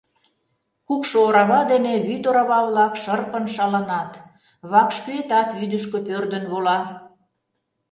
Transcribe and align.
Кукшо 0.87 1.17
орава 1.27 1.61
дене 1.71 1.93
вӱд 2.05 2.23
орава-влак 2.29 2.93
шырпын 3.03 3.45
шаланат, 3.55 4.11
вакш 4.71 4.97
кӱэтат 5.05 5.49
вӱдышкӧ 5.57 5.97
пӧрдын 6.07 6.43
вола. 6.51 6.79